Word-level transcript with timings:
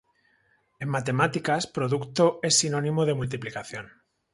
En 0.79 0.89
matemáticas, 0.89 1.67
producto 1.67 2.39
es 2.41 2.57
sinónimo 2.57 3.05
de 3.05 3.13
multiplicación. 3.13 3.85